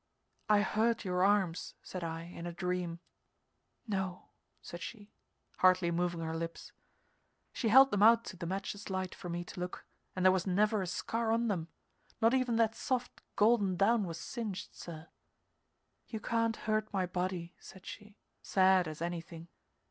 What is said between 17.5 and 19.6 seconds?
said she, sad as anything.